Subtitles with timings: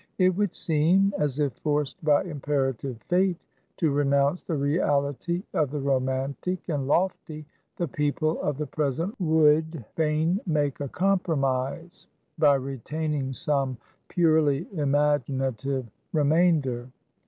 [0.17, 3.37] It would seem, as if forced by imperative Fate
[3.77, 7.45] to renounce the reality of the romantic and lofty,
[7.77, 12.07] the people of the present would fain make a compromise
[12.39, 13.77] by retaining some
[14.07, 16.87] purely imaginative remainder.